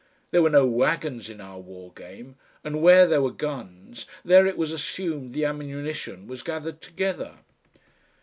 [0.31, 4.57] There were no wagons in our war game, and where there were guns, there it
[4.57, 7.35] was assumed the ammunition was gathered together.